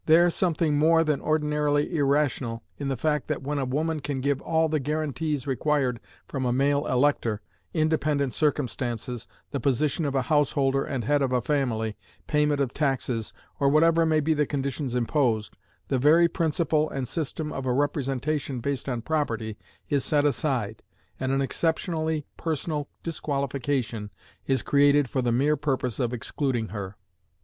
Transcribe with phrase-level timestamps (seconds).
[0.07, 4.41] There something more than ordinarily irrational in the fact that when a woman can give
[4.41, 7.39] all the guarantees required from a male elector,
[7.71, 13.31] independent circumstances, the position of a householder and head of a family, payment of taxes,
[13.59, 15.55] or whatever may be the conditions imposed,
[15.87, 19.55] the very principle and system of a representation based on property
[19.87, 20.81] is set aside,
[21.19, 24.09] and an exceptionally personal disqualification
[24.47, 26.95] is created for the mere purpose of excluding her.